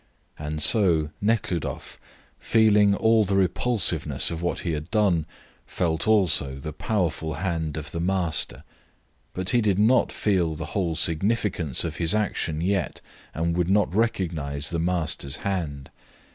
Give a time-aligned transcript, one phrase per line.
[0.39, 1.99] And so, Nekhludoff,
[2.39, 5.27] feeling all the repulsiveness of what he had done,
[5.67, 8.63] felt also the powerful hand of the Master,
[9.35, 12.99] but he did not feel the whole significance of his action yet
[13.35, 15.91] and would not recognise the Master's hand.